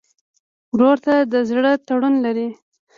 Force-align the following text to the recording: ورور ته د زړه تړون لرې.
ورور 0.73 0.97
ته 1.05 1.15
د 1.31 1.33
زړه 1.49 1.71
تړون 1.87 2.15
لرې. 2.25 2.47